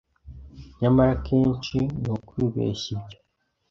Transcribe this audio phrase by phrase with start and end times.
[0.79, 3.17] Nyamara akenshi nukwibeshya ibyo